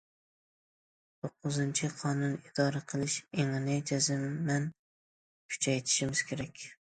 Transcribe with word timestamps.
توققۇزىنچى، 1.23 1.89
قانۇن 1.99 2.31
ئىدارە 2.39 2.81
قىلىش 2.93 3.17
ئېڭىنى 3.43 3.75
جەزمەن 3.91 4.67
كۈچەيتىشىمىز 5.53 6.27
كېرەك. 6.31 6.65